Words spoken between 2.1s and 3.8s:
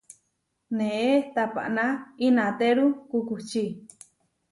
inatéru kukuči.